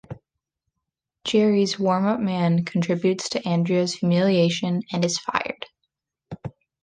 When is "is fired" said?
5.05-5.67